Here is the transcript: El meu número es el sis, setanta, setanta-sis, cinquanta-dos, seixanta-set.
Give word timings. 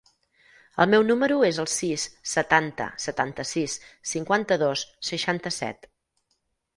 El 0.83 0.87
meu 0.93 1.03
número 1.09 1.35
es 1.49 1.57
el 1.63 1.67
sis, 1.73 2.05
setanta, 2.31 2.87
setanta-sis, 3.03 3.75
cinquanta-dos, 4.13 4.87
seixanta-set. 5.11 5.87